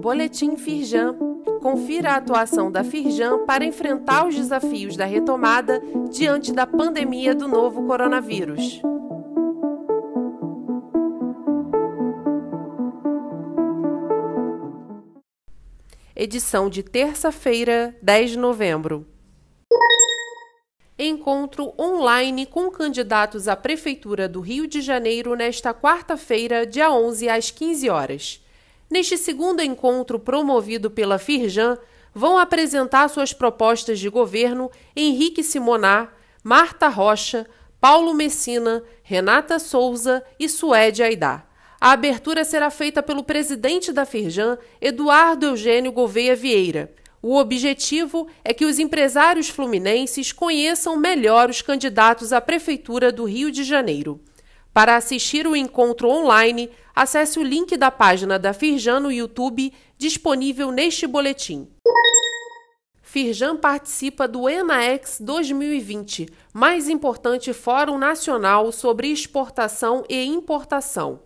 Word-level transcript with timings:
Boletim 0.00 0.56
Firjan. 0.56 1.16
Confira 1.60 2.12
a 2.12 2.16
atuação 2.16 2.70
da 2.70 2.84
Firjan 2.84 3.46
para 3.46 3.64
enfrentar 3.64 4.26
os 4.26 4.34
desafios 4.34 4.96
da 4.96 5.06
retomada 5.06 5.80
diante 6.10 6.52
da 6.52 6.66
pandemia 6.66 7.34
do 7.34 7.48
novo 7.48 7.86
coronavírus. 7.86 8.82
Edição 16.14 16.68
de 16.68 16.82
terça-feira, 16.82 17.96
10 18.02 18.32
de 18.32 18.38
novembro. 18.38 19.13
Encontro 20.96 21.74
online 21.76 22.46
com 22.46 22.70
candidatos 22.70 23.48
à 23.48 23.56
Prefeitura 23.56 24.28
do 24.28 24.40
Rio 24.40 24.64
de 24.64 24.80
Janeiro 24.80 25.34
nesta 25.34 25.74
quarta-feira, 25.74 26.64
dia 26.64 26.88
11, 26.92 27.28
às 27.28 27.50
15 27.50 27.90
horas. 27.90 28.40
Neste 28.88 29.18
segundo 29.18 29.60
encontro 29.60 30.20
promovido 30.20 30.88
pela 30.88 31.18
Firjan, 31.18 31.76
vão 32.14 32.38
apresentar 32.38 33.08
suas 33.08 33.32
propostas 33.32 33.98
de 33.98 34.08
governo 34.08 34.70
Henrique 34.94 35.42
Simonar, 35.42 36.14
Marta 36.44 36.86
Rocha, 36.86 37.44
Paulo 37.80 38.14
Messina, 38.14 38.80
Renata 39.02 39.58
Souza 39.58 40.22
e 40.38 40.48
Suede 40.48 41.02
Aidar. 41.02 41.44
A 41.80 41.90
abertura 41.90 42.44
será 42.44 42.70
feita 42.70 43.02
pelo 43.02 43.24
presidente 43.24 43.92
da 43.92 44.04
Firjan, 44.04 44.56
Eduardo 44.80 45.46
Eugênio 45.46 45.90
Gouveia 45.90 46.36
Vieira. 46.36 46.94
O 47.26 47.36
objetivo 47.38 48.28
é 48.44 48.52
que 48.52 48.66
os 48.66 48.78
empresários 48.78 49.48
fluminenses 49.48 50.30
conheçam 50.30 50.94
melhor 50.94 51.48
os 51.48 51.62
candidatos 51.62 52.34
à 52.34 52.38
Prefeitura 52.38 53.10
do 53.10 53.24
Rio 53.24 53.50
de 53.50 53.64
Janeiro. 53.64 54.20
Para 54.74 54.94
assistir 54.94 55.46
o 55.46 55.56
encontro 55.56 56.06
online, 56.10 56.68
acesse 56.94 57.38
o 57.38 57.42
link 57.42 57.78
da 57.78 57.90
página 57.90 58.38
da 58.38 58.52
Firjan 58.52 59.00
no 59.00 59.10
YouTube, 59.10 59.72
disponível 59.96 60.70
neste 60.70 61.06
boletim. 61.06 61.66
Firjan 63.00 63.56
participa 63.56 64.28
do 64.28 64.46
ENAEX 64.46 65.16
2020, 65.18 66.28
mais 66.52 66.90
importante 66.90 67.54
fórum 67.54 67.96
nacional 67.96 68.70
sobre 68.70 69.10
exportação 69.10 70.04
e 70.10 70.26
importação. 70.26 71.22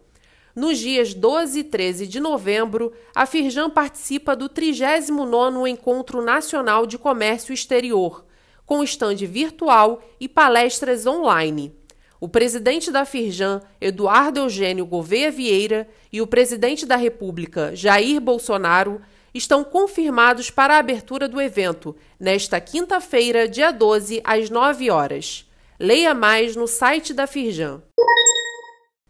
Nos 0.59 0.79
dias 0.79 1.15
12 1.15 1.61
e 1.61 1.63
13 1.63 2.05
de 2.09 2.19
novembro, 2.19 2.93
a 3.15 3.25
Firjan 3.27 3.71
participa 3.71 4.35
do 4.35 4.49
39º 4.49 5.69
Encontro 5.69 6.21
Nacional 6.21 6.85
de 6.85 6.99
Comércio 6.99 7.55
Exterior, 7.55 8.25
com 8.67 8.83
estande 8.83 9.25
virtual 9.25 10.03
e 10.19 10.27
palestras 10.29 11.07
online 11.07 11.73
o 12.21 12.29
presidente 12.29 12.91
da 12.91 13.05
Firjan, 13.05 13.63
Eduardo 13.81 14.41
Eugênio 14.41 14.85
Gouveia 14.85 15.31
Vieira, 15.31 15.89
e 16.13 16.21
o 16.21 16.27
presidente 16.27 16.85
da 16.85 16.97
República, 16.97 17.77
Jair 17.77 18.21
Bolsonaro, 18.21 19.01
estão 19.33 19.63
confirmados 19.63 20.51
para 20.51 20.75
a 20.75 20.79
abertura 20.79 21.29
do 21.29 21.41
evento, 21.41 21.95
nesta 22.19 22.61
quinta-feira, 22.61 23.47
dia 23.47 23.71
12, 23.71 24.21
às 24.25 24.51
9 24.51 24.91
horas. 24.91 25.49
Leia 25.79 26.13
mais 26.13 26.57
no 26.57 26.67
site 26.67 27.15
da 27.15 27.29
Firjan. 27.29 27.81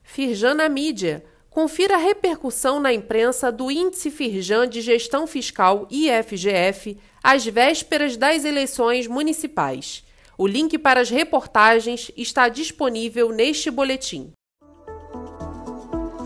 Firjan 0.02 0.54
na 0.54 0.68
mídia. 0.68 1.24
Confira 1.58 1.96
a 1.96 1.98
repercussão 1.98 2.78
na 2.78 2.92
imprensa 2.92 3.50
do 3.50 3.68
Índice 3.68 4.12
Firjan 4.12 4.68
de 4.68 4.80
Gestão 4.80 5.26
Fiscal 5.26 5.88
IFGF 5.90 6.96
às 7.20 7.44
vésperas 7.44 8.16
das 8.16 8.44
eleições 8.44 9.08
municipais. 9.08 10.04
O 10.38 10.46
link 10.46 10.78
para 10.78 11.00
as 11.00 11.10
reportagens 11.10 12.12
está 12.16 12.48
disponível 12.48 13.32
neste 13.32 13.72
boletim. 13.72 14.30